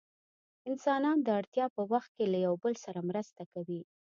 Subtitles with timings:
[0.69, 3.81] انسانان د اړتیا په وخت کې له یو بل سره مرسته کوي.